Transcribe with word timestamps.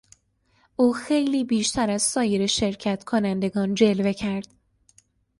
او 0.75 0.93
خیلی 0.93 1.43
بیشتر 1.43 1.89
از 1.89 2.01
سایر 2.01 2.47
شرکت 2.47 3.03
کنندگان 3.03 3.75
جلوه 3.75 4.13
کرد. 4.13 4.47